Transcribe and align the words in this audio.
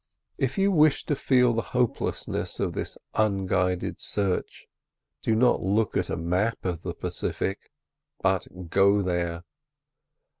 If 0.39 0.57
you 0.57 0.71
wish 0.71 1.05
to 1.05 1.15
feel 1.15 1.53
the 1.53 1.61
hopelessness 1.77 2.59
of 2.59 2.73
this 2.73 2.97
unguided 3.13 3.99
search, 4.01 4.65
do 5.21 5.35
not 5.35 5.61
look 5.61 5.95
at 5.95 6.09
a 6.09 6.17
map 6.17 6.65
of 6.65 6.81
the 6.81 6.95
Pacific, 6.95 7.69
but 8.19 8.47
go 8.69 9.03
there. 9.03 9.43